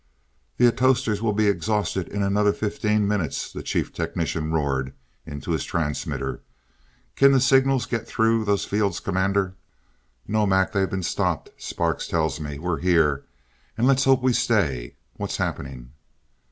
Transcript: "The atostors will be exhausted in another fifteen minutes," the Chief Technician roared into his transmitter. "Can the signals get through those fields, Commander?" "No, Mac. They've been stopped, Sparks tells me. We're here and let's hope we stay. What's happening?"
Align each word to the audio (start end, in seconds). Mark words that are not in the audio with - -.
"The 0.57 0.65
atostors 0.65 1.21
will 1.21 1.31
be 1.31 1.47
exhausted 1.47 2.07
in 2.07 2.23
another 2.23 2.53
fifteen 2.53 3.07
minutes," 3.07 3.53
the 3.53 3.61
Chief 3.61 3.93
Technician 3.93 4.51
roared 4.51 4.93
into 5.27 5.51
his 5.51 5.63
transmitter. 5.63 6.41
"Can 7.15 7.33
the 7.33 7.39
signals 7.39 7.85
get 7.85 8.07
through 8.07 8.43
those 8.45 8.65
fields, 8.65 8.99
Commander?" 8.99 9.53
"No, 10.27 10.47
Mac. 10.47 10.71
They've 10.71 10.89
been 10.89 11.03
stopped, 11.03 11.51
Sparks 11.59 12.07
tells 12.07 12.39
me. 12.39 12.57
We're 12.57 12.79
here 12.79 13.25
and 13.77 13.85
let's 13.85 14.05
hope 14.05 14.23
we 14.23 14.33
stay. 14.33 14.95
What's 15.17 15.37
happening?" 15.37 15.91